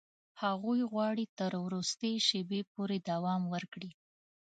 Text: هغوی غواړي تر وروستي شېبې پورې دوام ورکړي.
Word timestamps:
هغوی 0.43 0.79
غواړي 0.91 1.25
تر 1.39 1.51
وروستي 1.65 2.13
شېبې 2.27 2.61
پورې 2.73 2.97
دوام 3.09 3.41
ورکړي. 3.53 3.91